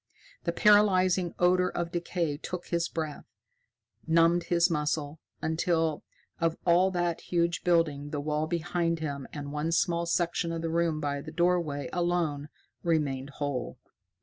[0.45, 3.25] The paralyzing odor of decay took his breath,
[4.07, 6.01] numbed his muscles, until,
[6.39, 10.71] of all that huge building, the wall behind him and one small section of the
[10.71, 12.49] room by the doorway alone
[12.81, 13.77] remained whole.